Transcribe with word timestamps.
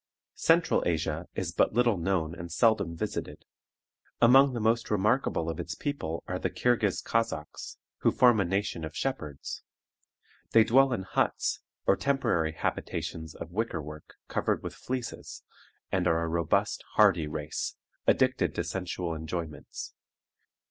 Central 0.39 0.81
Asia 0.83 1.27
is 1.35 1.51
but 1.51 1.73
little 1.73 1.95
known 1.99 2.33
and 2.33 2.51
seldom 2.51 2.97
visited. 2.97 3.45
Among 4.19 4.53
the 4.53 4.59
most 4.59 4.89
remarkable 4.89 5.47
of 5.47 5.59
its 5.59 5.75
people 5.75 6.23
are 6.27 6.39
the 6.39 6.49
Kirghiz 6.49 7.03
Kazaks, 7.03 7.77
who 7.99 8.11
form 8.11 8.39
a 8.39 8.43
nation 8.43 8.83
of 8.83 8.95
shepherds. 8.95 9.61
They 10.53 10.63
dwell 10.63 10.91
in 10.91 11.03
huts, 11.03 11.59
or 11.85 11.95
temporary 11.95 12.53
habitations 12.53 13.35
of 13.35 13.51
wicker 13.51 13.79
work 13.79 14.15
covered 14.27 14.63
with 14.63 14.73
fleeces, 14.73 15.43
and 15.91 16.07
are 16.07 16.23
a 16.23 16.27
robust, 16.27 16.83
hardy 16.95 17.27
race, 17.27 17.75
addicted 18.07 18.55
to 18.55 18.63
sensual 18.63 19.13
enjoyments. 19.13 19.93